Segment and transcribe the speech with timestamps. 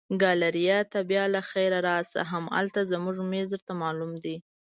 [0.21, 4.35] ګالیریا ته بیا له خیره راشه، همالته زموږ مېز درته معلوم دی.